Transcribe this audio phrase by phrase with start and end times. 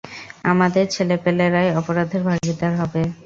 [0.43, 3.01] আমাদের ছেলেপেলেরাই অপরাধের ভাগীদার হবে।